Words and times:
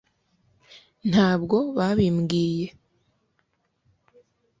ntabwo 1.09 1.57
babimbwiye 1.77 2.67